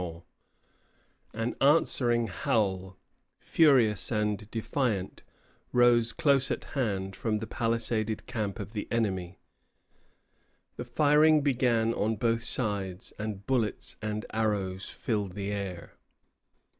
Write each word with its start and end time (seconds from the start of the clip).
An 1.35 1.55
answering 1.61 2.25
howl, 2.25 2.97
furious 3.37 4.11
and 4.11 4.49
defiant, 4.49 5.21
rose 5.71 6.11
close 6.11 6.49
at 6.49 6.63
hand 6.73 7.15
from 7.15 7.37
the 7.37 7.45
palisaded 7.45 8.25
camp 8.25 8.57
of 8.59 8.73
the 8.73 8.87
enemy, 8.91 9.37
the 10.75 10.83
firing 10.85 11.41
began 11.41 11.93
on 11.93 12.15
both 12.15 12.43
sides, 12.43 13.13
and 13.19 13.45
bullets 13.45 13.97
and 14.01 14.25
arrows 14.31 14.89
filled 14.89 15.33
the 15.33 15.51
air. 15.51 15.93